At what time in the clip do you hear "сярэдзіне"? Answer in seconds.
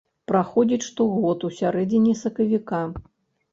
1.59-2.17